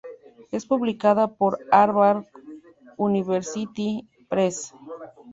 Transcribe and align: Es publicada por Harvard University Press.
Es 0.51 0.65
publicada 0.65 1.27
por 1.27 1.59
Harvard 1.69 2.25
University 2.97 4.09
Press. 4.27 4.73